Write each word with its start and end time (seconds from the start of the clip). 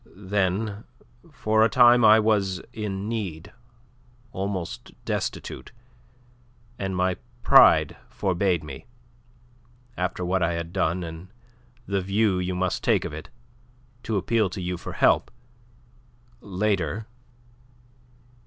Then 0.15 0.83
for 1.31 1.63
a 1.63 1.69
time 1.69 2.03
I 2.03 2.19
was 2.19 2.59
in 2.73 3.07
need, 3.07 3.53
almost 4.31 4.93
destitute, 5.05 5.71
and 6.79 6.95
my 6.95 7.17
pride 7.43 7.97
forbade 8.09 8.63
me, 8.63 8.87
after 9.95 10.25
what 10.25 10.41
I 10.41 10.53
had 10.53 10.73
done 10.73 11.03
and 11.03 11.27
the 11.85 12.01
view 12.01 12.39
you 12.39 12.55
must 12.55 12.83
take 12.83 13.05
of 13.05 13.13
it, 13.13 13.29
to 14.01 14.17
appeal 14.17 14.49
to 14.49 14.59
you 14.59 14.75
for 14.75 14.93
help. 14.93 15.29
Later..." 16.39 17.05